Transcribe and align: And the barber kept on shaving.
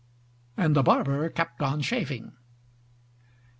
And 0.57 0.75
the 0.75 0.81
barber 0.81 1.29
kept 1.29 1.61
on 1.61 1.81
shaving. 1.81 2.31